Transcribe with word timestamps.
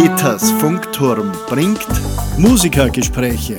Peters 0.00 0.52
Funkturm 0.52 1.32
bringt 1.48 1.88
Musikergespräche. 2.36 3.56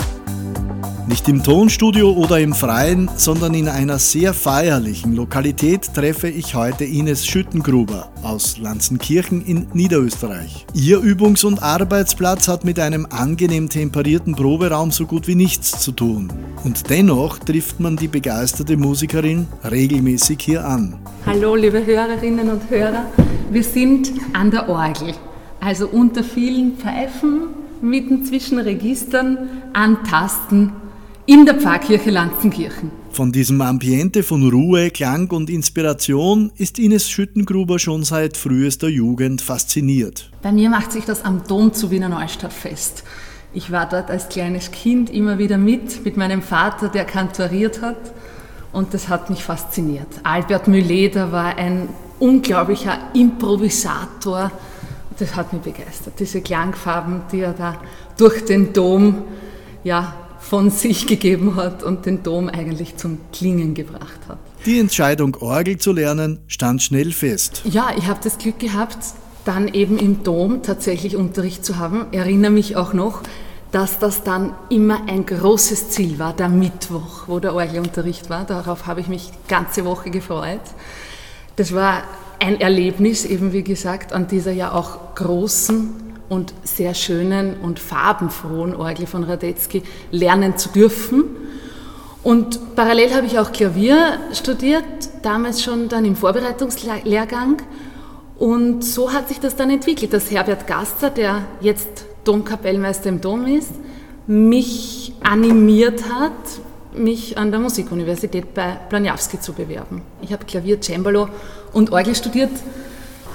Nicht 1.06 1.28
im 1.28 1.44
Tonstudio 1.44 2.14
oder 2.14 2.40
im 2.40 2.54
Freien, 2.54 3.10
sondern 3.18 3.54
in 3.54 3.68
einer 3.68 4.00
sehr 4.00 4.34
feierlichen 4.34 5.18
Lokalität 5.18 5.94
treffe 5.94 6.30
ich 6.30 6.56
heute 6.56 6.86
Ines 6.86 7.28
Schüttengruber 7.28 8.10
aus 8.24 8.58
Lanzenkirchen 8.58 9.44
in 9.44 9.68
Niederösterreich. 9.74 10.66
Ihr 10.74 11.00
Übungs- 11.00 11.44
und 11.44 11.62
Arbeitsplatz 11.62 12.48
hat 12.48 12.64
mit 12.64 12.80
einem 12.80 13.06
angenehm 13.10 13.68
temperierten 13.68 14.34
Proberaum 14.34 14.92
so 14.92 15.08
gut 15.08 15.28
wie 15.28 15.36
nichts 15.36 15.82
zu 15.82 15.92
tun. 15.92 16.32
Und 16.64 16.90
dennoch 16.90 17.40
trifft 17.40 17.82
man 17.82 17.98
die 17.98 18.08
begeisterte 18.08 18.78
Musikerin 18.78 19.46
regelmäßig 19.70 20.38
hier 20.40 20.66
an. 20.66 21.02
Hallo, 21.26 21.56
liebe 21.56 21.86
Hörerinnen 21.86 22.50
und 22.50 22.70
Hörer. 22.70 23.08
Wir 23.52 23.64
sind 23.64 24.14
an 24.32 24.52
der 24.52 24.70
Orgel, 24.70 25.16
also 25.60 25.88
unter 25.88 26.24
vielen 26.24 26.78
Pfeifen, 26.78 27.50
mitten 27.82 28.26
zwischen 28.26 28.60
Registern, 28.60 29.38
an 29.74 30.04
Tasten 30.04 30.74
in 31.26 31.46
der 31.46 31.56
Pfarrkirche 31.56 32.10
Lanzenkirchen. 32.10 32.92
Von 33.12 33.32
diesem 33.32 33.62
Ambiente 33.62 34.24
von 34.24 34.48
Ruhe, 34.50 34.92
Klang 34.92 35.30
und 35.32 35.50
Inspiration 35.50 36.52
ist 36.58 36.80
Ines 36.80 37.10
Schüttengruber 37.10 37.80
schon 37.80 38.04
seit 38.04 38.38
frühester 38.38 38.88
Jugend 38.88 39.42
fasziniert. 39.42 40.32
Bei 40.42 40.52
mir 40.52 40.70
macht 40.70 40.92
sich 40.92 41.06
das 41.06 41.26
am 41.26 41.44
Dom 41.48 41.74
zu 41.74 41.92
Wiener 41.92 42.10
Neustadt 42.10 42.54
fest. 42.54 43.04
Ich 43.54 43.72
war 43.72 43.90
dort 43.90 44.10
als 44.12 44.30
kleines 44.30 44.72
Kind 44.72 45.10
immer 45.10 45.40
wieder 45.40 45.58
mit, 45.58 46.06
mit 46.06 46.18
meinem 46.18 46.42
Vater, 46.42 46.88
der 46.88 47.06
kantoriert 47.06 47.82
hat. 47.82 47.98
Und 48.72 48.94
das 48.94 49.10
hat 49.10 49.30
mich 49.32 49.44
fasziniert. 49.44 50.08
Albert 50.24 50.68
Mühleder 50.68 51.32
war 51.32 51.58
ein 51.58 51.90
unglaublicher 52.20 52.98
Improvisator. 53.14 54.52
Das 55.20 55.36
hat 55.36 55.52
mich 55.52 55.62
begeistert. 55.62 56.14
Diese 56.20 56.42
Klangfarben, 56.42 57.24
die 57.32 57.42
er 57.42 57.54
da 57.54 57.80
durch 58.18 58.46
den 58.46 58.72
Dom 58.72 59.24
ja, 59.84 60.14
von 60.40 60.70
sich 60.70 61.08
gegeben 61.08 61.56
hat 61.56 61.84
und 61.84 62.06
den 62.06 62.24
Dom 62.24 62.48
eigentlich 62.48 62.96
zum 62.96 63.20
Klingen 63.34 63.74
gebracht 63.74 64.20
hat. 64.28 64.40
Die 64.66 64.80
Entscheidung, 64.80 65.36
Orgel 65.40 65.78
zu 65.78 65.92
lernen, 65.92 66.40
stand 66.48 66.82
schnell 66.82 67.12
fest. 67.12 67.62
Ja, 67.66 67.92
ich 67.98 68.08
habe 68.08 68.20
das 68.24 68.38
Glück 68.38 68.60
gehabt, 68.60 68.98
dann 69.46 69.68
eben 69.68 69.98
im 69.98 70.24
Dom 70.24 70.64
tatsächlich 70.64 71.16
Unterricht 71.16 71.66
zu 71.66 71.78
haben. 71.78 72.08
Ich 72.12 72.18
erinnere 72.18 72.52
mich 72.52 72.76
auch 72.76 72.94
noch, 72.94 73.22
dass 73.72 74.00
das 74.00 74.24
dann 74.24 74.54
immer 74.70 75.08
ein 75.08 75.26
großes 75.26 75.92
Ziel 75.92 76.18
war, 76.20 76.34
der 76.34 76.50
Mittwoch, 76.50 77.28
wo 77.28 77.40
der 77.40 77.54
Orgelunterricht 77.54 78.30
war. 78.30 78.46
Darauf 78.46 78.88
habe 78.88 79.02
ich 79.02 79.08
mich 79.08 79.32
die 79.32 79.48
ganze 79.48 79.86
Woche 79.86 80.10
gefreut. 80.10 80.62
Das 81.56 81.74
war 81.74 82.04
ein 82.40 82.60
Erlebnis, 82.60 83.26
eben 83.26 83.54
wie 83.54 83.64
gesagt, 83.64 84.14
an 84.14 84.28
dieser 84.28 84.52
ja 84.52 84.72
auch 84.74 85.16
großen 85.16 85.90
und 86.30 86.54
sehr 86.64 86.94
schönen 86.94 87.56
und 87.62 87.80
farbenfrohen 87.80 88.76
Orgel 88.76 89.08
von 89.08 89.24
Radetzky 89.24 89.84
lernen 90.12 90.58
zu 90.58 90.70
dürfen. 90.70 91.24
Und 92.24 92.76
parallel 92.76 93.14
habe 93.14 93.26
ich 93.26 93.40
auch 93.40 93.52
Klavier 93.52 94.20
studiert, 94.34 94.84
damals 95.22 95.64
schon 95.64 95.90
dann 95.90 96.06
im 96.06 96.16
Vorbereitungslehrgang. 96.16 97.62
Und 98.38 98.84
so 98.84 99.12
hat 99.12 99.28
sich 99.28 99.40
das 99.40 99.56
dann 99.56 99.70
entwickelt, 99.70 100.14
dass 100.14 100.32
Herbert 100.32 100.68
Gaster, 100.68 101.10
der 101.10 101.46
jetzt 101.62 102.06
Domkapellmeister 102.24 103.10
im 103.10 103.22
Dom 103.22 103.46
ist, 103.48 103.72
mich 104.28 105.14
animiert 105.24 106.04
hat, 106.10 106.32
mich 106.94 107.38
an 107.38 107.52
der 107.52 107.60
Musikuniversität 107.60 108.54
bei 108.54 108.78
Blaniawski 108.90 109.40
zu 109.40 109.54
bewerben. 109.54 110.02
Ich 110.22 110.32
habe 110.32 110.46
Klavier, 110.46 110.80
Cembalo 110.82 111.30
und 111.74 111.92
Orgel 111.92 112.16
studiert 112.16 112.52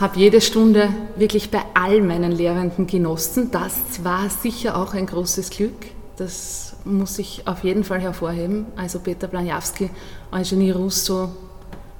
habe 0.01 0.19
jede 0.19 0.41
Stunde 0.41 0.89
wirklich 1.17 1.51
bei 1.51 1.63
all 1.75 2.03
meinen 2.03 2.33
Lehrenden 2.33 2.87
genossen. 2.87 3.51
Das 3.51 3.75
war 4.03 4.29
sicher 4.29 4.77
auch 4.77 4.95
ein 4.95 5.07
großes 5.07 5.51
Glück. 5.51 5.87
Das 6.17 6.77
muss 6.85 7.19
ich 7.19 7.47
auf 7.47 7.65
jeden 7.65 7.85
Fall 7.85 8.01
hervorheben. 8.01 8.67
Also 8.77 9.01
Peter 9.01 9.29
Blanjawski, 9.29 9.91
Eugenie 10.33 10.71
Russo, 10.71 11.31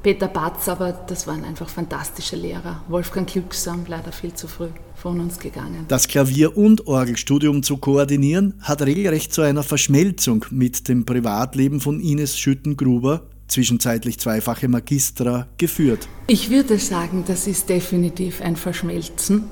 Peter 0.03 0.29
Batz, 0.29 0.69
aber 0.69 0.93
das 0.93 1.27
waren 1.27 1.45
einfach 1.45 1.69
fantastische 1.69 2.37
Lehrer. 2.37 2.83
Wolfgang 2.89 3.27
Glücksam, 3.27 3.85
leider 3.89 4.13
viel 4.13 4.35
zu 4.35 4.49
früh 4.49 4.69
von 4.95 5.19
uns 5.21 5.39
gegangen. 5.39 5.87
Das 5.89 6.07
Klavier- 6.07 6.57
und 6.57 6.87
Orgelstudium 6.87 7.63
zu 7.63 7.79
koordinieren, 7.79 8.55
hat 8.61 8.83
regelrecht 8.83 9.33
zu 9.33 9.43
einer 9.43 9.63
Verschmelzung 9.63 10.45
mit 10.51 10.89
dem 10.89 11.07
Privatleben 11.07 11.81
von 11.81 12.01
Ines 12.01 12.39
Schüttengruber 12.39 13.23
zwischenzeitlich 13.55 14.19
zweifache 14.19 14.69
Magistra, 14.69 15.47
geführt? 15.57 16.09
Ich 16.27 16.51
würde 16.51 16.79
sagen, 16.79 17.25
das 17.27 17.47
ist 17.47 17.69
definitiv 17.69 18.43
ein 18.43 18.57
Verschmelzen, 18.57 19.45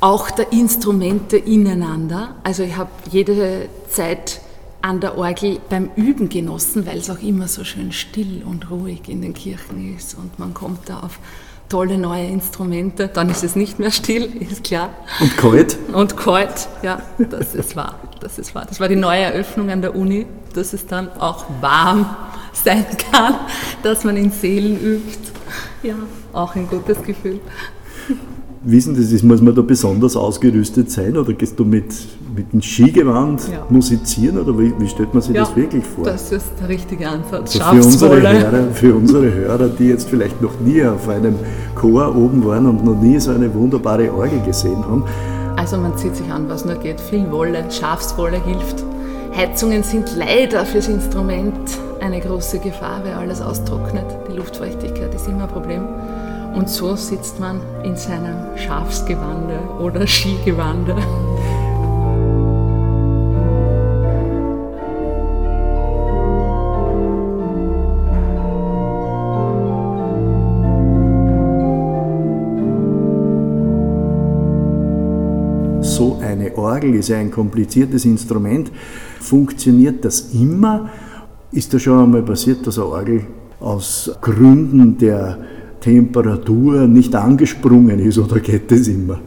auch 0.00 0.30
der 0.30 0.52
Instrumente 0.52 1.36
ineinander. 1.36 2.36
Also 2.42 2.62
ich 2.62 2.76
habe 2.76 2.90
jede 3.10 3.68
Zeit 3.88 4.40
an 4.82 5.00
der 5.00 5.18
Orgel 5.18 5.58
beim 5.68 5.90
Üben 5.96 6.28
genossen, 6.28 6.86
weil 6.86 6.98
es 6.98 7.10
auch 7.10 7.20
immer 7.20 7.48
so 7.48 7.64
schön 7.64 7.92
still 7.92 8.42
und 8.44 8.70
ruhig 8.70 9.08
in 9.08 9.22
den 9.22 9.34
Kirchen 9.34 9.96
ist 9.96 10.14
und 10.14 10.38
man 10.38 10.54
kommt 10.54 10.88
da 10.88 11.00
auf 11.00 11.18
tolle 11.68 11.98
neue 11.98 12.26
Instrumente. 12.26 13.08
Dann 13.08 13.28
ist 13.28 13.44
es 13.44 13.54
nicht 13.54 13.78
mehr 13.78 13.90
still, 13.90 14.24
ist 14.40 14.64
klar. 14.64 14.90
Und 15.20 15.36
kalt. 15.36 15.78
Und 15.92 16.16
kalt, 16.16 16.68
ja, 16.82 17.02
das 17.18 17.54
ist 17.54 17.76
wahr. 17.76 18.00
Das 18.20 18.38
ist 18.38 18.54
wahr. 18.54 18.66
Das 18.68 18.80
war 18.80 18.88
die 18.88 18.96
neue 18.96 19.22
Eröffnung 19.22 19.70
an 19.70 19.82
der 19.82 19.94
Uni, 19.94 20.26
dass 20.54 20.72
es 20.72 20.86
dann 20.86 21.10
auch 21.18 21.44
warm 21.60 22.16
sein 22.52 22.84
kann, 23.10 23.34
dass 23.82 24.04
man 24.04 24.16
in 24.16 24.30
Seelen 24.30 24.78
übt. 24.80 25.32
Ja, 25.82 25.94
auch 26.32 26.54
ein 26.54 26.68
gutes 26.68 27.02
Gefühl. 27.02 27.40
Wissen 28.62 28.96
das 28.96 29.12
ist, 29.12 29.22
muss 29.22 29.40
man 29.40 29.54
da 29.54 29.62
besonders 29.62 30.16
ausgerüstet 30.16 30.90
sein 30.90 31.16
oder 31.16 31.32
gehst 31.32 31.58
du 31.58 31.64
mit, 31.64 31.94
mit 32.34 32.52
dem 32.52 32.60
Skigewand 32.60 33.48
ja. 33.48 33.64
musizieren 33.70 34.36
oder 34.38 34.58
wie, 34.58 34.72
wie, 34.78 34.88
stellt 34.88 35.14
man 35.14 35.22
sich 35.22 35.34
ja, 35.34 35.42
das 35.42 35.54
wirklich 35.54 35.84
vor? 35.84 36.04
Das 36.04 36.32
ist 36.32 36.50
der 36.60 36.68
richtige 36.68 37.08
Ansatz. 37.08 37.60
Also 37.60 37.82
für, 37.82 37.86
unsere 37.86 38.20
Hörer, 38.20 38.70
für 38.72 38.94
unsere 38.96 39.32
Hörer, 39.32 39.68
die 39.68 39.84
jetzt 39.84 40.08
vielleicht 40.08 40.42
noch 40.42 40.58
nie 40.60 40.82
auf 40.84 41.08
einem 41.08 41.36
Chor 41.76 42.16
oben 42.16 42.44
waren 42.44 42.66
und 42.66 42.84
noch 42.84 43.00
nie 43.00 43.20
so 43.20 43.30
eine 43.30 43.52
wunderbare 43.54 44.12
Orgel 44.12 44.40
gesehen 44.44 44.84
haben. 44.84 45.04
Also 45.56 45.76
man 45.76 45.96
zieht 45.96 46.16
sich 46.16 46.30
an, 46.30 46.48
was 46.48 46.64
nur 46.64 46.76
geht. 46.76 47.00
Viel 47.00 47.30
Wolle, 47.30 47.64
Schafswolle 47.70 48.42
hilft. 48.44 48.84
Heizungen 49.36 49.84
sind 49.84 50.16
leider 50.16 50.64
fürs 50.64 50.88
Instrument 50.88 51.54
eine 52.00 52.20
große 52.20 52.58
Gefahr, 52.60 53.04
weil 53.04 53.14
alles 53.14 53.40
austrocknet. 53.40 54.06
Die 54.30 54.36
Luftfeuchtigkeit 54.36 55.14
ist 55.14 55.28
immer 55.28 55.44
ein 55.44 55.48
Problem. 55.48 55.84
Und 56.54 56.68
so 56.68 56.96
sitzt 56.96 57.38
man 57.40 57.60
in 57.84 57.96
seinem 57.96 58.56
Schafsgewande 58.56 59.58
oder 59.80 60.06
Skigewande. 60.06 60.96
So 75.80 76.18
eine 76.20 76.56
Orgel 76.56 76.94
ist 76.94 77.10
ein 77.10 77.30
kompliziertes 77.30 78.04
Instrument. 78.04 78.70
Funktioniert 79.20 80.04
das 80.04 80.32
immer? 80.32 80.90
Ist 81.50 81.72
da 81.72 81.78
schon 81.78 82.04
einmal 82.04 82.22
passiert, 82.22 82.66
dass 82.66 82.78
eine 82.78 82.88
Orgel 82.88 83.26
aus 83.60 84.10
Gründen 84.20 84.98
der 84.98 85.38
Temperatur 85.80 86.86
nicht 86.86 87.14
angesprungen 87.14 87.98
ist 88.00 88.18
oder 88.18 88.40
geht 88.40 88.70
das 88.70 88.86
immer? 88.88 89.20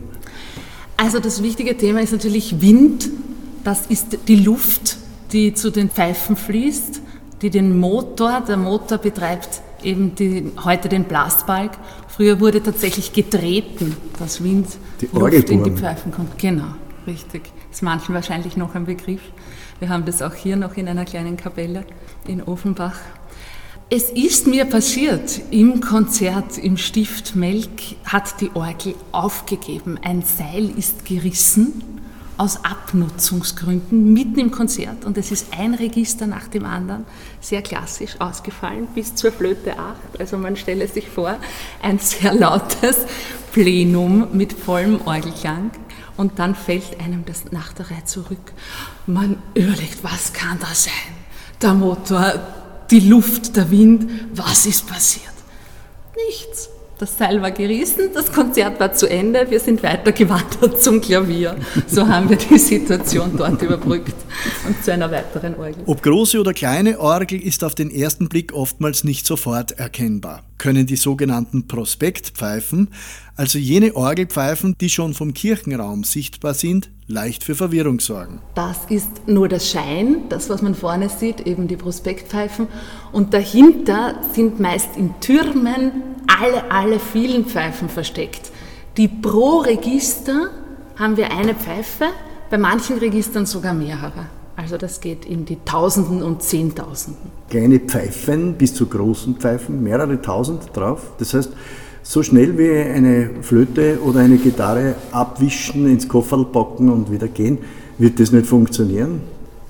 Also 0.98 1.20
das 1.20 1.42
wichtige 1.42 1.76
Thema 1.76 2.02
ist 2.02 2.12
natürlich 2.12 2.62
Wind. 2.62 3.10
Das 3.64 3.88
ist 3.88 4.20
die 4.28 4.36
Luft, 4.36 4.98
die 5.32 5.54
zu 5.54 5.72
den 5.72 5.90
Pfeifen 5.90 6.36
fließt, 6.36 7.02
die 7.42 7.50
den 7.50 7.80
Motor, 7.80 8.44
der 8.48 8.58
Motor 8.58 9.00
betreibt 9.00 9.62
eben 9.84 10.14
die, 10.14 10.52
heute 10.64 10.90
den 10.90 11.06
Blastbalg. 11.06 11.72
Früher 12.08 12.40
wurde 12.40 12.62
tatsächlich 12.62 13.14
getreten, 13.14 13.96
dass 14.20 14.44
Wind 14.44 14.68
die 15.02 15.10
Luft 15.12 15.50
in 15.50 15.64
die 15.64 15.72
Pfeifen 15.72 16.12
kommt. 16.12 16.38
Genau, 16.38 16.76
richtig. 17.08 17.44
Ist 17.72 17.84
manchen 17.84 18.16
wahrscheinlich 18.16 18.58
noch 18.58 18.76
ein 18.76 18.86
Begriff. 18.86 19.22
Wir 19.80 19.90
haben 19.90 20.06
das 20.06 20.22
auch 20.22 20.34
hier 20.34 20.56
noch 20.56 20.78
in 20.78 20.88
einer 20.88 21.06
kleinen 21.06 21.38
Kapelle 21.38 21.86
in 22.28 22.42
Offenbach. 22.44 23.00
Es 23.90 24.10
ist 24.10 24.48
mir 24.48 24.66
passiert, 24.66 25.42
im 25.52 25.82
Konzert 25.82 26.58
im 26.58 26.78
Stift 26.78 27.36
Melk 27.36 27.98
hat 28.06 28.40
die 28.40 28.50
Orgel 28.54 28.96
aufgegeben. 29.12 30.00
Ein 30.02 30.22
Seil 30.22 30.70
ist 30.78 31.04
gerissen 31.04 31.84
aus 32.38 32.64
Abnutzungsgründen 32.64 34.14
mitten 34.14 34.40
im 34.40 34.50
Konzert 34.50 35.06
und 35.06 35.18
es 35.18 35.32
ist 35.32 35.48
ein 35.56 35.76
Register 35.76 36.26
nach 36.26 36.48
dem 36.48 36.66
anderen 36.66 37.06
sehr 37.40 37.62
klassisch 37.62 38.16
ausgefallen 38.20 38.88
bis 38.96 39.14
zur 39.14 39.32
Flöte 39.32 39.78
8. 39.78 40.20
Also 40.20 40.38
man 40.38 40.56
stelle 40.56 40.88
sich 40.88 41.08
vor, 41.08 41.36
ein 41.82 42.00
sehr 42.00 42.34
lautes 42.34 43.06
Plenum 43.52 44.30
mit 44.32 44.54
vollem 44.54 45.02
Orgelklang 45.06 45.72
und 46.22 46.38
dann 46.38 46.54
fällt 46.54 47.00
einem 47.00 47.26
das 47.26 47.52
nach 47.52 47.74
der 47.74 47.90
Reihe 47.90 48.06
zurück. 48.06 48.54
Man 49.08 49.42
überlegt, 49.56 50.04
was 50.04 50.32
kann 50.34 50.60
das 50.60 50.84
sein? 50.84 51.16
Der 51.60 51.74
Motor, 51.74 52.34
die 52.92 53.00
Luft, 53.00 53.56
der 53.56 53.72
Wind, 53.72 54.08
was 54.36 54.68
ist 54.68 54.86
passiert? 54.86 55.34
Nichts. 56.28 56.70
Das 57.02 57.18
Seil 57.18 57.42
war 57.42 57.50
gerissen, 57.50 58.12
das 58.14 58.32
Konzert 58.32 58.80
war 58.80 58.94
zu 58.94 59.10
Ende, 59.10 59.50
wir 59.50 59.60
sind 59.60 59.82
weitergewandert 59.82 60.84
zum 60.84 61.02
Klavier. 61.02 61.56
So 61.88 62.08
haben 62.08 62.30
wir 62.30 62.38
die 62.38 62.60
Situation 62.60 63.32
dort 63.36 63.60
überbrückt 63.64 64.14
und 64.68 64.84
zu 64.84 64.94
einer 64.94 65.10
weiteren 65.10 65.56
Orgel. 65.56 65.82
Ob 65.88 66.04
große 66.04 66.40
oder 66.40 66.54
kleine 66.54 67.00
Orgel 67.00 67.42
ist 67.42 67.64
auf 67.64 67.74
den 67.74 67.90
ersten 67.90 68.30
Blick 68.30 68.54
oftmals 68.54 69.04
nicht 69.04 69.26
sofort 69.26 69.72
erkennbar. 69.80 70.44
Können 70.60 70.86
die 70.86 70.96
sogenannten 70.96 71.68
Prospektpfeifen, 71.68 72.90
also 73.36 73.58
jene 73.58 73.96
Orgelpfeifen, 73.96 74.76
die 74.80 74.92
schon 74.92 75.16
vom 75.16 75.34
Kirchenraum 75.34 76.04
sichtbar 76.04 76.54
sind, 76.54 76.92
leicht 77.08 77.44
für 77.44 77.56
Verwirrung 77.56 78.00
sorgen. 78.00 78.44
Das 78.54 78.78
ist 78.90 79.28
nur 79.28 79.48
der 79.48 79.60
Schein, 79.60 80.30
das, 80.30 80.52
was 80.52 80.62
man 80.62 80.76
vorne 80.76 81.10
sieht, 81.10 81.48
eben 81.48 81.68
die 81.68 81.78
Prospektpfeifen. 81.78 82.68
Und 83.12 83.34
dahinter 83.34 84.22
sind 84.36 84.60
meist 84.60 84.96
in 84.98 85.16
Türmen 85.20 86.11
alle, 86.40 86.72
alle 86.72 87.00
vielen 87.00 87.46
Pfeifen 87.46 87.90
versteckt. 87.90 88.52
Die 88.98 89.08
pro 89.08 89.60
Register 89.60 90.50
haben 90.98 91.18
wir 91.18 91.32
eine 91.32 91.56
Pfeife, 91.56 92.06
bei 92.50 92.58
manchen 92.58 92.98
Registern 92.98 93.46
sogar 93.46 93.74
mehrere. 93.74 94.28
Also 94.58 94.78
das 94.78 95.00
geht 95.00 95.26
in 95.26 95.46
die 95.46 95.58
Tausenden 95.64 96.22
und 96.22 96.44
Zehntausenden. 96.44 97.32
Kleine 97.50 97.80
Pfeifen 97.80 98.56
bis 98.56 98.76
zu 98.76 98.86
großen 98.86 99.36
Pfeifen, 99.36 99.82
mehrere 99.82 100.22
tausend 100.22 100.70
drauf. 100.74 101.12
Das 101.18 101.34
heißt, 101.34 101.52
so 102.04 102.22
schnell 102.24 102.58
wie 102.58 102.72
eine 102.72 103.30
Flöte 103.42 104.00
oder 104.04 104.20
eine 104.20 104.38
Gitarre 104.38 104.96
abwischen, 105.12 105.88
ins 105.88 106.08
Kofferl 106.08 106.46
packen 106.46 106.90
und 106.90 107.12
wieder 107.12 107.28
gehen, 107.28 107.60
wird 107.98 108.20
das 108.20 108.32
nicht 108.32 108.46
funktionieren. 108.46 109.22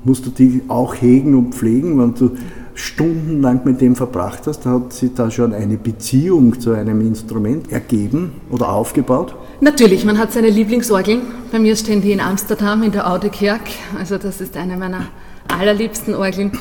Musst 0.04 0.26
du 0.26 0.30
die 0.32 0.62
auch 0.68 0.96
hegen 0.96 1.36
und 1.36 1.54
pflegen, 1.54 2.00
wenn 2.00 2.16
du 2.16 2.32
stundenlang 2.74 3.62
mit 3.66 3.82
dem 3.82 3.96
verbracht 3.96 4.48
hast, 4.48 4.66
hat 4.66 4.94
sich 4.94 5.14
da 5.14 5.30
schon 5.30 5.54
eine 5.54 5.78
Beziehung 5.78 6.60
zu 6.60 6.72
einem 6.72 7.02
Instrument 7.02 7.72
ergeben 7.72 8.34
oder 8.50 8.70
aufgebaut? 8.70 9.36
Natürlich, 9.60 10.06
man 10.06 10.18
hat 10.18 10.32
seine 10.32 10.50
Lieblingsorgeln. 10.50 11.22
Bei 11.52 11.60
mir 11.60 11.76
stehen 11.76 12.02
die 12.02 12.12
in 12.12 12.20
Amsterdam 12.20 12.84
in 12.84 12.92
der 12.92 13.12
Oude 13.12 13.30
Kerk. 13.30 13.62
Also 13.98 14.18
das 14.18 14.42
ist 14.42 14.58
eine 14.58 14.78
meiner 14.78 15.08
allerliebsten 15.48 16.16
Orgeln. 16.16 16.52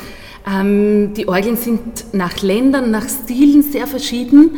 Ähm, 0.46 1.14
die 1.14 1.28
Orgeln 1.28 1.56
sind 1.56 2.12
nach 2.12 2.42
Ländern, 2.42 2.90
nach 2.90 3.06
Stilen 3.08 3.62
sehr 3.62 3.86
verschieden 3.86 4.50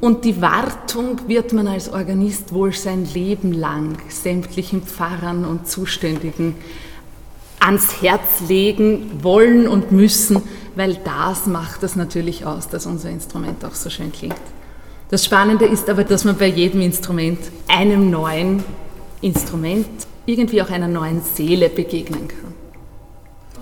und 0.00 0.24
die 0.24 0.40
Wartung 0.40 1.16
wird 1.28 1.52
man 1.52 1.66
als 1.66 1.92
Organist 1.92 2.52
wohl 2.52 2.72
sein 2.72 3.06
Leben 3.14 3.52
lang 3.52 3.96
sämtlichen 4.08 4.82
Pfarrern 4.82 5.44
und 5.44 5.66
Zuständigen 5.66 6.54
ans 7.64 8.02
Herz 8.02 8.42
legen 8.48 9.20
wollen 9.22 9.66
und 9.66 9.90
müssen, 9.90 10.42
weil 10.76 10.98
das 11.04 11.46
macht 11.46 11.82
es 11.82 11.96
natürlich 11.96 12.44
aus, 12.44 12.68
dass 12.68 12.86
unser 12.86 13.10
Instrument 13.10 13.64
auch 13.64 13.74
so 13.74 13.88
schön 13.90 14.12
klingt. 14.12 14.34
Das 15.08 15.24
Spannende 15.24 15.64
ist 15.64 15.88
aber, 15.88 16.04
dass 16.04 16.24
man 16.24 16.36
bei 16.36 16.48
jedem 16.48 16.80
Instrument 16.80 17.38
einem 17.68 18.10
neuen 18.10 18.64
Instrument 19.20 19.86
irgendwie 20.26 20.60
auch 20.60 20.70
einer 20.70 20.88
neuen 20.88 21.22
Seele 21.22 21.68
begegnen 21.68 22.28
kann. 22.28 22.54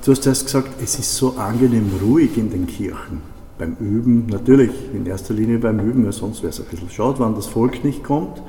Du 0.05 0.11
hast 0.11 0.27
erst 0.27 0.47
gesagt, 0.47 0.83
es 0.83 0.99
ist 0.99 1.15
so 1.15 1.37
angenehm 1.37 1.91
ruhig 2.03 2.37
in 2.37 2.51
den 2.51 2.67
Kirchen. 2.67 3.23
Beim 3.59 3.77
Üben, 3.79 4.27
natürlich, 4.27 4.73
in 4.93 5.07
erster 5.07 5.35
Linie 5.35 5.59
beim 5.59 5.79
Üben, 5.79 6.05
weil 6.05 6.13
sonst 6.13 6.43
wäre 6.43 6.51
es 6.51 6.59
ein 6.59 6.67
bisschen 6.67 6.91
schade, 6.91 7.21
wenn 7.21 7.35
das 7.37 7.47
Volk 7.47 7.85
nicht 7.85 8.03
kommt. 8.03 8.43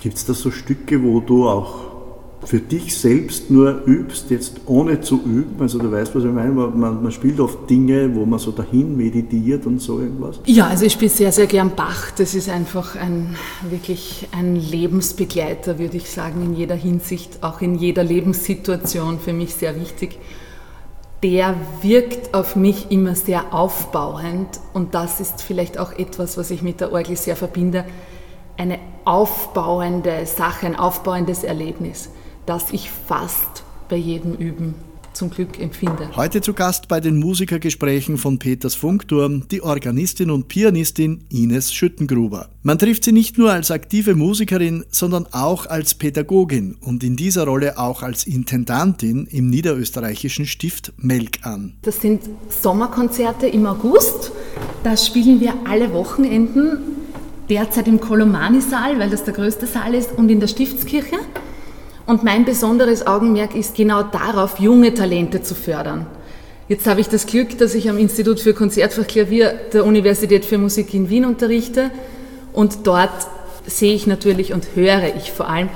Gibt 0.00 0.16
es 0.16 0.24
da 0.24 0.32
so 0.32 0.50
Stücke, 0.50 1.02
wo 1.02 1.20
du 1.20 1.46
auch 1.48 1.93
für 2.46 2.58
dich 2.58 2.96
selbst 2.96 3.50
nur 3.50 3.82
übst, 3.86 4.30
jetzt 4.30 4.60
ohne 4.66 5.00
zu 5.00 5.20
üben? 5.24 5.56
Also 5.60 5.78
du 5.78 5.90
weißt, 5.90 6.14
was 6.14 6.24
ich 6.24 6.30
meine, 6.30 6.50
man, 6.50 7.02
man, 7.02 7.12
spielt 7.12 7.40
oft 7.40 7.68
Dinge, 7.68 8.14
wo 8.14 8.24
man 8.24 8.38
so 8.38 8.50
dahin 8.50 8.96
meditiert 8.96 9.66
und 9.66 9.80
so 9.80 10.00
irgendwas. 10.00 10.40
Ja, 10.46 10.66
also 10.66 10.84
ich 10.84 10.92
spiele 10.92 11.10
sehr, 11.10 11.32
sehr 11.32 11.46
gern 11.46 11.72
Bach. 11.74 12.10
Das 12.10 12.34
ist 12.34 12.48
einfach 12.48 12.96
ein, 12.96 13.36
wirklich 13.68 14.28
ein 14.32 14.56
Lebensbegleiter, 14.56 15.78
würde 15.78 15.96
ich 15.96 16.10
sagen, 16.10 16.42
in 16.42 16.54
jeder 16.54 16.74
Hinsicht, 16.74 17.42
auch 17.42 17.60
in 17.60 17.76
jeder 17.76 18.04
Lebenssituation 18.04 19.18
für 19.18 19.32
mich 19.32 19.54
sehr 19.54 19.80
wichtig. 19.80 20.18
Der 21.22 21.54
wirkt 21.80 22.34
auf 22.34 22.54
mich 22.54 22.90
immer 22.90 23.14
sehr 23.14 23.54
aufbauend 23.54 24.60
und 24.74 24.94
das 24.94 25.20
ist 25.20 25.40
vielleicht 25.40 25.78
auch 25.78 25.92
etwas, 25.92 26.36
was 26.36 26.50
ich 26.50 26.60
mit 26.60 26.80
der 26.80 26.92
Orgel 26.92 27.16
sehr 27.16 27.36
verbinde. 27.36 27.86
Eine 28.58 28.78
aufbauende 29.06 30.26
Sache, 30.26 30.66
ein 30.66 30.76
aufbauendes 30.76 31.42
Erlebnis 31.42 32.10
das 32.46 32.72
ich 32.72 32.90
fast 32.90 33.64
bei 33.88 33.96
jedem 33.96 34.34
Üben 34.34 34.74
zum 35.14 35.30
Glück 35.30 35.60
empfinde. 35.60 36.10
Heute 36.16 36.40
zu 36.40 36.54
Gast 36.54 36.88
bei 36.88 37.00
den 37.00 37.18
Musikergesprächen 37.18 38.18
von 38.18 38.38
Peters 38.38 38.74
Funkturm 38.74 39.46
die 39.48 39.62
Organistin 39.62 40.30
und 40.30 40.48
Pianistin 40.48 41.24
Ines 41.30 41.72
Schüttengruber. 41.72 42.48
Man 42.62 42.78
trifft 42.78 43.04
sie 43.04 43.12
nicht 43.12 43.38
nur 43.38 43.52
als 43.52 43.70
aktive 43.70 44.16
Musikerin, 44.16 44.84
sondern 44.90 45.26
auch 45.30 45.66
als 45.66 45.94
Pädagogin 45.94 46.76
und 46.80 47.04
in 47.04 47.16
dieser 47.16 47.44
Rolle 47.44 47.78
auch 47.78 48.02
als 48.02 48.26
Intendantin 48.26 49.26
im 49.30 49.48
niederösterreichischen 49.48 50.46
Stift 50.46 50.92
Melk 50.96 51.46
an. 51.46 51.74
Das 51.82 52.00
sind 52.00 52.22
Sommerkonzerte 52.48 53.46
im 53.46 53.66
August. 53.66 54.32
Da 54.82 54.96
spielen 54.96 55.40
wir 55.40 55.54
alle 55.64 55.92
Wochenenden, 55.92 56.78
derzeit 57.48 57.86
im 57.86 58.00
Kolomani-Saal, 58.00 58.98
weil 58.98 59.10
das 59.10 59.22
der 59.24 59.34
größte 59.34 59.66
Saal 59.66 59.94
ist, 59.94 60.12
und 60.12 60.28
in 60.28 60.40
der 60.40 60.48
Stiftskirche. 60.48 61.18
Und 62.06 62.22
mein 62.22 62.44
besonderes 62.44 63.06
Augenmerk 63.06 63.54
ist 63.54 63.74
genau 63.74 64.02
darauf, 64.02 64.58
junge 64.58 64.92
Talente 64.92 65.42
zu 65.42 65.54
fördern. 65.54 66.06
Jetzt 66.68 66.86
habe 66.86 67.00
ich 67.00 67.08
das 67.08 67.26
Glück, 67.26 67.58
dass 67.58 67.74
ich 67.74 67.90
am 67.90 67.98
Institut 67.98 68.40
für 68.40 68.54
Konzertfachklavier 68.54 69.54
der 69.72 69.84
Universität 69.84 70.44
für 70.44 70.58
Musik 70.58 70.94
in 70.94 71.10
Wien 71.10 71.26
unterrichte 71.26 71.90
und 72.52 72.86
dort 72.86 73.28
sehe 73.66 73.94
ich 73.94 74.06
natürlich 74.06 74.52
und 74.54 74.68
höre 74.74 75.14
ich 75.14 75.30
vor 75.32 75.48
allem 75.48 75.68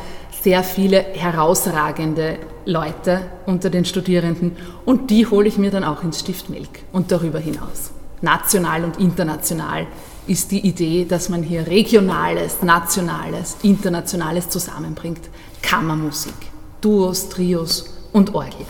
sehr 0.42 0.62
viele 0.62 0.98
herausragende 0.98 2.38
Leute 2.64 3.20
unter 3.44 3.70
den 3.70 3.84
Studierenden 3.84 4.56
und 4.86 5.10
die 5.10 5.26
hole 5.26 5.48
ich 5.48 5.58
mir 5.58 5.70
dann 5.70 5.84
auch 5.84 6.02
ins 6.02 6.20
Stift 6.20 6.48
Milk 6.48 6.68
und 6.92 7.12
darüber 7.12 7.38
hinaus. 7.38 7.90
National 8.22 8.84
und 8.84 8.98
international 8.98 9.86
ist 10.28 10.50
die 10.50 10.66
Idee, 10.66 11.04
dass 11.04 11.28
man 11.28 11.42
hier 11.42 11.66
regionales, 11.66 12.62
nationales, 12.62 13.56
internationales 13.62 14.48
zusammenbringt. 14.48 15.30
Kammermusik, 15.62 16.34
Duos, 16.80 17.28
Trios 17.28 17.94
und 18.12 18.34
Orgel. 18.34 18.66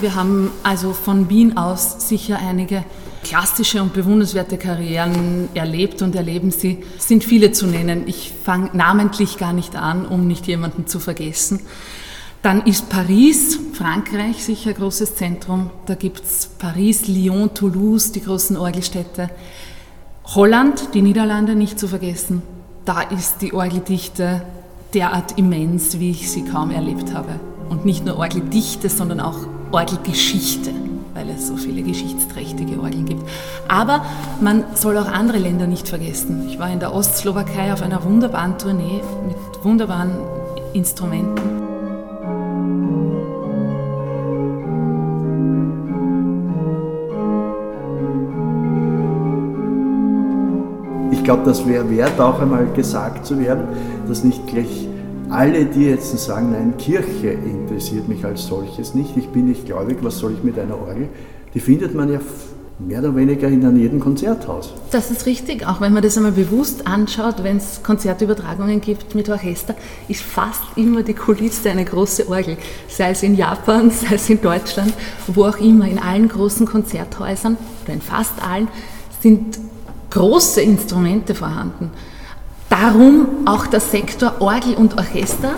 Wir 0.00 0.14
haben 0.14 0.50
also 0.62 0.92
von 0.92 1.30
Wien 1.30 1.56
aus 1.56 2.08
sicher 2.08 2.38
einige 2.38 2.84
klassische 3.22 3.82
und 3.82 3.92
bewundernswerte 3.92 4.58
Karrieren 4.58 5.48
erlebt 5.54 6.02
und 6.02 6.14
erleben 6.14 6.50
sie. 6.50 6.84
Es 6.98 7.08
sind 7.08 7.24
viele 7.24 7.52
zu 7.52 7.66
nennen. 7.66 8.04
Ich 8.06 8.32
fange 8.44 8.70
namentlich 8.72 9.38
gar 9.38 9.52
nicht 9.52 9.74
an, 9.74 10.06
um 10.06 10.26
nicht 10.26 10.46
jemanden 10.46 10.86
zu 10.86 11.00
vergessen. 11.00 11.60
Dann 12.42 12.64
ist 12.64 12.88
Paris, 12.88 13.58
Frankreich 13.72 14.44
sicher 14.44 14.70
ein 14.70 14.76
großes 14.76 15.16
Zentrum. 15.16 15.70
Da 15.86 15.94
gibt 15.94 16.22
es 16.22 16.48
Paris, 16.58 17.08
Lyon, 17.08 17.52
Toulouse, 17.54 18.12
die 18.12 18.22
großen 18.22 18.56
Orgelstädte. 18.56 19.30
Holland, 20.34 20.92
die 20.92 21.02
Niederlande 21.02 21.54
nicht 21.54 21.78
zu 21.78 21.86
vergessen. 21.86 22.42
Da 22.84 23.00
ist 23.00 23.42
die 23.42 23.54
Orgeldichte 23.54 24.42
derart 24.92 25.38
immens, 25.38 26.00
wie 26.00 26.10
ich 26.10 26.30
sie 26.30 26.44
kaum 26.44 26.72
erlebt 26.72 27.14
habe. 27.14 27.38
Und 27.68 27.84
nicht 27.84 28.04
nur 28.04 28.18
Orgeldichte, 28.18 28.88
sondern 28.88 29.20
auch 29.20 29.38
Orgelgeschichte, 29.70 30.70
weil 31.14 31.30
es 31.30 31.46
so 31.46 31.56
viele 31.56 31.82
geschichtsträchtige 31.82 32.80
Orgeln 32.80 33.06
gibt. 33.06 33.22
Aber 33.68 34.04
man 34.40 34.64
soll 34.74 34.98
auch 34.98 35.08
andere 35.08 35.38
Länder 35.38 35.68
nicht 35.68 35.88
vergessen. 35.88 36.48
Ich 36.48 36.58
war 36.58 36.70
in 36.70 36.80
der 36.80 36.92
Ostslowakei 36.92 37.72
auf 37.72 37.82
einer 37.82 38.02
wunderbaren 38.02 38.58
Tournee 38.58 39.02
mit 39.26 39.64
wunderbaren 39.64 40.10
Instrumenten. 40.72 41.55
Glaube, 51.26 51.42
das 51.44 51.66
wäre 51.66 51.90
wert, 51.90 52.20
auch 52.20 52.40
einmal 52.40 52.66
gesagt 52.72 53.26
zu 53.26 53.38
werden, 53.38 53.64
dass 54.08 54.22
nicht 54.22 54.46
gleich 54.46 54.88
alle, 55.28 55.64
die 55.64 55.86
jetzt 55.86 56.16
sagen, 56.18 56.52
nein, 56.52 56.74
Kirche 56.78 57.30
interessiert 57.30 58.08
mich 58.08 58.24
als 58.24 58.46
solches 58.46 58.94
nicht, 58.94 59.16
ich 59.16 59.28
bin 59.30 59.46
nicht 59.46 59.66
gläubig, 59.66 59.98
was 60.02 60.18
soll 60.18 60.34
ich 60.34 60.44
mit 60.44 60.56
einer 60.56 60.80
Orgel, 60.80 61.08
die 61.52 61.58
findet 61.58 61.96
man 61.96 62.12
ja 62.12 62.20
mehr 62.78 63.00
oder 63.00 63.16
weniger 63.16 63.48
in 63.48 63.76
jedem 63.76 63.98
Konzerthaus. 63.98 64.72
Das 64.92 65.10
ist 65.10 65.26
richtig, 65.26 65.66
auch 65.66 65.80
wenn 65.80 65.92
man 65.92 66.02
das 66.02 66.16
einmal 66.16 66.30
bewusst 66.30 66.86
anschaut, 66.86 67.42
wenn 67.42 67.56
es 67.56 67.82
Konzertübertragungen 67.82 68.80
gibt 68.80 69.16
mit 69.16 69.28
Orchester, 69.28 69.74
ist 70.06 70.22
fast 70.22 70.62
immer 70.76 71.02
die 71.02 71.14
Kulisse 71.14 71.70
eine 71.70 71.84
große 71.84 72.28
Orgel. 72.28 72.56
Sei 72.86 73.10
es 73.10 73.24
in 73.24 73.34
Japan, 73.34 73.90
sei 74.08 74.14
es 74.14 74.30
in 74.30 74.40
Deutschland, 74.40 74.92
wo 75.26 75.46
auch 75.46 75.58
immer, 75.58 75.88
in 75.88 75.98
allen 75.98 76.28
großen 76.28 76.66
Konzerthäusern 76.66 77.56
oder 77.82 77.94
in 77.94 78.00
fast 78.00 78.40
allen 78.46 78.68
sind 79.20 79.58
große 80.16 80.62
Instrumente 80.62 81.34
vorhanden. 81.34 81.90
Darum 82.70 83.46
auch 83.46 83.66
der 83.66 83.80
Sektor 83.80 84.40
Orgel 84.40 84.74
und 84.74 84.96
Orchester 84.96 85.54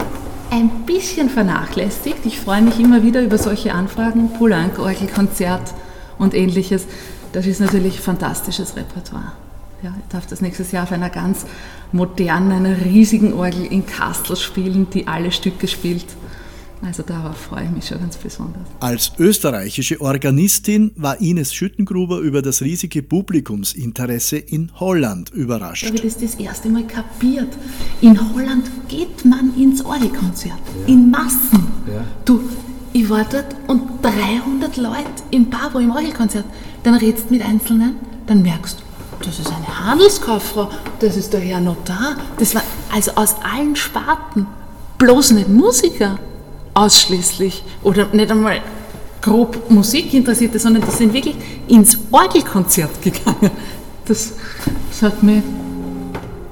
ein 0.51 0.85
bisschen 0.85 1.31
vernachlässigt. 1.31 2.27
Ich 2.27 2.41
freue 2.41 2.63
mich 2.63 2.81
immer 2.81 3.05
wieder 3.05 3.23
über 3.23 3.39
solche 3.39 3.73
Anfragen, 3.73 4.33
Poulenc, 4.33 4.81
Orgelkonzert 4.81 5.75
und 6.19 6.35
ähnliches. 6.35 6.87
Das 7.33 7.47
ist 7.47 7.61
natürlich 7.61 8.01
fantastisches 8.01 8.75
Repertoire. 8.75 9.33
Ja, 9.83 9.95
ich 9.97 10.13
darf 10.13 10.27
das 10.27 10.41
nächstes 10.41 10.73
Jahr 10.73 10.83
auf 10.83 10.93
einer 10.93 11.11
ganz 11.11 11.47
modernen, 11.93 12.67
riesigen 12.67 13.35
Orgel 13.35 13.65
in 13.67 13.87
Kastel 13.87 14.35
spielen, 14.35 14.89
die 14.93 15.07
alle 15.07 15.31
Stücke 15.31 15.69
spielt. 15.69 16.07
Also 16.85 17.03
darauf 17.03 17.37
freue 17.37 17.65
ich 17.65 17.71
mich 17.71 17.87
schon 17.89 17.99
ganz 17.99 18.17
besonders. 18.17 18.63
Als 18.81 19.13
österreichische 19.19 20.01
Organistin 20.01 20.93
war 20.95 21.21
Ines 21.21 21.53
Schüttengruber 21.53 22.19
über 22.19 22.41
das 22.41 22.63
riesige 22.63 23.03
Publikumsinteresse 23.03 24.39
in 24.39 24.71
Holland 24.79 25.31
überrascht. 25.31 25.85
Da 25.85 25.89
habe 25.89 25.97
ich 25.97 26.03
das 26.03 26.19
das 26.19 26.35
erste 26.37 26.69
Mal 26.69 26.87
kapiert. 26.87 27.49
In 28.01 28.19
Holland 28.35 28.71
geht 28.89 29.25
man 29.25 29.55
ins 29.57 29.85
Orgelkonzert. 29.85 30.53
Ja. 30.53 30.87
In 30.87 31.11
Massen. 31.11 31.67
Ja. 31.93 32.05
Du, 32.25 32.41
ich 32.93 33.11
war 33.11 33.25
dort 33.25 33.57
und 33.67 33.83
300 34.03 34.77
Leute 34.77 35.05
im 35.33 35.51
Pavo 35.51 35.81
im 35.81 35.91
Orgelkonzert. 35.91 36.45
Dann 36.85 36.95
redst 36.95 37.29
du 37.29 37.35
mit 37.35 37.45
Einzelnen, 37.45 37.97
dann 38.27 38.43
merkst 38.43 38.79
du, 38.79 39.25
das 39.25 39.41
ist 39.41 39.49
eine 39.49 39.85
Handelskauffrau, 39.85 40.71
das 41.01 41.17
ist 41.17 41.33
der 41.33 41.41
Herr 41.41 41.61
Notar. 41.61 42.17
Das 42.39 42.55
war 42.55 42.63
also 42.95 43.11
aus 43.17 43.35
allen 43.43 43.75
Sparten. 43.75 44.47
Bloß 44.99 45.33
nicht 45.33 45.49
Musiker 45.49 46.19
ausschließlich 46.79 47.63
oder 47.83 48.07
nicht 48.13 48.31
einmal 48.31 48.61
grob 49.21 49.69
Musikinteressierte, 49.69 50.59
sondern 50.59 50.83
die 50.83 50.97
sind 50.97 51.13
wirklich 51.13 51.35
ins 51.67 51.99
Orgelkonzert 52.11 53.03
gegangen. 53.03 53.51
Das, 54.05 54.35
das 54.89 55.03
hat 55.03 55.23
mich 55.23 55.43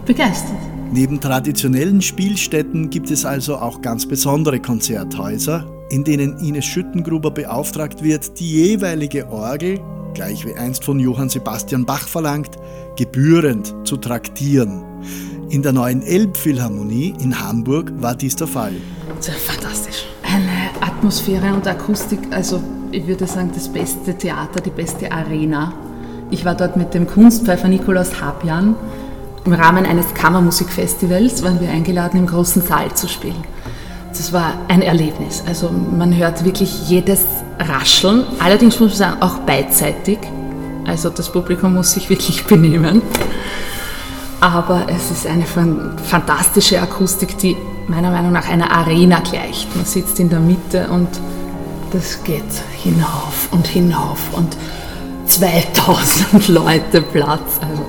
begeistert. 0.04 0.58
Neben 0.92 1.20
traditionellen 1.20 2.02
Spielstätten 2.02 2.90
gibt 2.90 3.10
es 3.10 3.24
also 3.24 3.56
auch 3.56 3.80
ganz 3.82 4.06
besondere 4.06 4.60
Konzerthäuser, 4.60 5.66
in 5.90 6.04
denen 6.04 6.38
Ines 6.38 6.64
Schüttengruber 6.64 7.30
beauftragt 7.30 8.02
wird, 8.02 8.38
die 8.38 8.50
jeweilige 8.50 9.28
Orgel, 9.28 9.80
gleich 10.14 10.44
wie 10.46 10.54
einst 10.54 10.84
von 10.84 10.98
Johann 10.98 11.28
Sebastian 11.28 11.84
Bach 11.86 12.06
verlangt, 12.06 12.56
gebührend 12.96 13.74
zu 13.84 13.96
traktieren. 13.96 14.84
In 15.50 15.62
der 15.62 15.72
neuen 15.72 16.02
Elbphilharmonie 16.02 17.14
in 17.20 17.38
Hamburg 17.38 17.92
war 17.96 18.14
dies 18.14 18.36
der 18.36 18.48
Fall. 18.48 18.74
Ist 19.18 19.30
fantastisch. 19.30 20.04
Atmosphäre 20.82 21.52
und 21.52 21.66
Akustik, 21.66 22.20
also 22.30 22.62
ich 22.92 23.06
würde 23.06 23.26
sagen, 23.26 23.50
das 23.54 23.68
beste 23.68 24.16
Theater, 24.16 24.60
die 24.60 24.70
beste 24.70 25.10
Arena. 25.10 25.72
Ich 26.30 26.44
war 26.44 26.54
dort 26.54 26.76
mit 26.76 26.94
dem 26.94 27.06
Kunstpfeifer 27.06 27.68
Nikolaus 27.68 28.20
Habjan. 28.20 28.74
Im 29.44 29.52
Rahmen 29.52 29.86
eines 29.86 30.12
Kammermusikfestivals 30.14 31.42
waren 31.42 31.60
wir 31.60 31.70
eingeladen, 31.70 32.18
im 32.18 32.26
großen 32.26 32.62
Saal 32.62 32.92
zu 32.94 33.08
spielen. 33.08 33.44
Das 34.08 34.32
war 34.32 34.54
ein 34.68 34.82
Erlebnis. 34.82 35.42
Also 35.46 35.70
man 35.70 36.16
hört 36.16 36.44
wirklich 36.44 36.88
jedes 36.88 37.24
Rascheln, 37.58 38.24
allerdings 38.38 38.80
muss 38.80 38.90
man 38.90 38.98
sagen, 38.98 39.22
auch 39.22 39.38
beidseitig. 39.38 40.18
Also 40.86 41.10
das 41.10 41.30
Publikum 41.30 41.74
muss 41.74 41.92
sich 41.92 42.08
wirklich 42.08 42.44
benehmen. 42.46 43.02
Aber 44.40 44.86
es 44.88 45.10
ist 45.10 45.26
eine 45.26 45.44
fantastische 45.46 46.80
Akustik, 46.80 47.38
die 47.38 47.56
meiner 47.88 48.10
Meinung 48.10 48.32
nach 48.32 48.48
einer 48.48 48.70
Arena 48.70 49.20
gleicht. 49.20 49.74
Man 49.76 49.84
sitzt 49.84 50.20
in 50.20 50.28
der 50.28 50.40
Mitte 50.40 50.88
und 50.88 51.08
das 51.92 52.22
geht 52.24 52.42
hinauf 52.82 53.48
und 53.52 53.66
hinauf 53.66 54.18
und 54.32 54.56
2000 55.26 56.48
Leute 56.48 57.02
Platz. 57.02 57.60
Also 57.60 57.82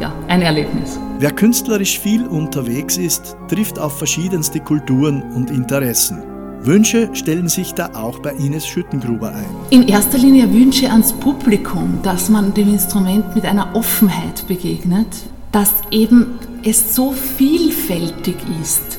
ja, 0.00 0.12
ein 0.28 0.42
Erlebnis. 0.42 0.98
Wer 1.18 1.30
künstlerisch 1.30 2.00
viel 2.00 2.26
unterwegs 2.26 2.96
ist, 2.96 3.36
trifft 3.48 3.78
auf 3.78 3.98
verschiedenste 3.98 4.60
Kulturen 4.60 5.22
und 5.34 5.50
Interessen. 5.50 6.22
Wünsche 6.64 7.10
stellen 7.12 7.48
sich 7.48 7.74
da 7.74 7.90
auch 7.94 8.20
bei 8.20 8.32
Ines 8.34 8.66
Schüttengruber 8.66 9.34
ein. 9.34 9.44
In 9.70 9.88
erster 9.88 10.18
Linie 10.18 10.52
Wünsche 10.52 10.90
ans 10.90 11.12
Publikum, 11.12 11.98
dass 12.02 12.28
man 12.28 12.54
dem 12.54 12.72
Instrument 12.72 13.34
mit 13.34 13.44
einer 13.44 13.74
Offenheit 13.74 14.46
begegnet, 14.46 15.08
dass 15.50 15.72
eben 15.90 16.38
es 16.64 16.94
so 16.94 17.12
vielfältig 17.12 18.36
ist. 18.60 18.91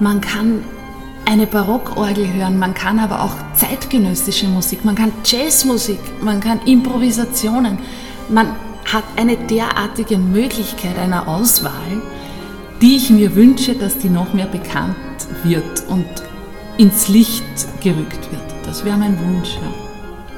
Man 0.00 0.20
kann 0.20 0.64
eine 1.26 1.46
Barockorgel 1.46 2.32
hören, 2.32 2.58
man 2.58 2.74
kann 2.74 2.98
aber 2.98 3.22
auch 3.22 3.34
zeitgenössische 3.54 4.46
Musik, 4.48 4.84
man 4.84 4.94
kann 4.94 5.12
Jazzmusik, 5.24 6.00
man 6.20 6.40
kann 6.40 6.60
Improvisationen. 6.66 7.78
Man 8.28 8.48
hat 8.92 9.04
eine 9.16 9.36
derartige 9.36 10.18
Möglichkeit 10.18 10.98
einer 10.98 11.28
Auswahl, 11.28 12.02
die 12.82 12.96
ich 12.96 13.10
mir 13.10 13.34
wünsche, 13.34 13.74
dass 13.74 13.98
die 13.98 14.10
noch 14.10 14.34
mehr 14.34 14.46
bekannt 14.46 14.96
wird 15.44 15.84
und 15.88 16.06
ins 16.76 17.08
Licht 17.08 17.44
gerückt 17.80 18.30
wird. 18.30 18.42
Das 18.66 18.84
wäre 18.84 18.96
mein 18.96 19.18
Wunsch. 19.18 19.54
Ja. 19.54 19.72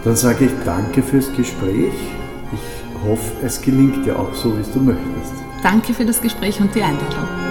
Dann 0.04 0.16
sage 0.16 0.46
ich 0.46 0.52
danke 0.64 1.02
fürs 1.02 1.32
Gespräch. 1.34 1.94
Ich 2.52 3.08
hoffe, 3.08 3.32
es 3.42 3.60
gelingt 3.60 4.06
dir 4.06 4.18
auch 4.18 4.34
so, 4.34 4.56
wie 4.56 4.72
du 4.72 4.80
möchtest. 4.80 5.32
Danke 5.62 5.94
für 5.94 6.04
das 6.04 6.20
Gespräch 6.20 6.60
und 6.60 6.74
die 6.74 6.82
Einladung. 6.82 7.45